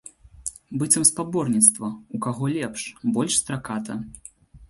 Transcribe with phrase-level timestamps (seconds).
[0.83, 2.85] Быццам спаборніцтва, у каго лепш,
[3.17, 4.01] больш страката.